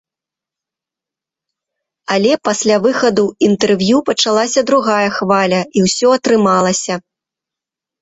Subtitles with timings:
[2.15, 6.93] Але пасля выхаду інтэрв'ю пачалася другая хваля і ўсё атрымалася.